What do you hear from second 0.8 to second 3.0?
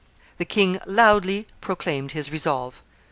loudly proclaimed his resolve.